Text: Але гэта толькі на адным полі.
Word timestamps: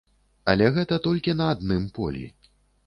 Але 0.53 0.71
гэта 0.79 0.99
толькі 1.09 1.37
на 1.43 1.51
адным 1.57 1.87
полі. 2.01 2.25